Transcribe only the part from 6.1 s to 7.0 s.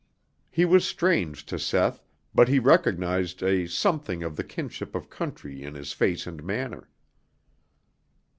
and manner.